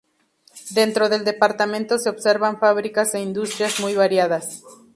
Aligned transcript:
Dentro 0.71 1.09
del 1.09 1.23
departamento 1.23 1.99
se 1.99 2.09
observan 2.09 2.59
fábricas 2.59 3.13
e 3.13 3.19
industrias 3.19 3.79
muy 3.79 3.93
variadas. 3.93 4.63